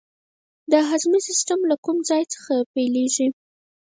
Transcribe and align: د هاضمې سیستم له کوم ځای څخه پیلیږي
د 0.71 0.73
هاضمې 0.87 1.19
سیستم 1.27 1.59
له 1.69 1.75
کوم 1.85 1.97
ځای 2.09 2.23
څخه 2.33 2.53
پیلیږي 2.73 3.27